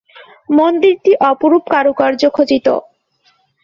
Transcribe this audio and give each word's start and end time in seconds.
মন্দিরটি 0.49 1.11
অপরূপ 1.29 1.63
কারুকার্য 1.73 2.21
খচিত। 2.35 2.67